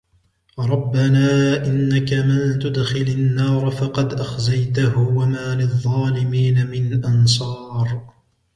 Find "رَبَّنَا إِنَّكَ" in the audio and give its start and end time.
0.59-2.13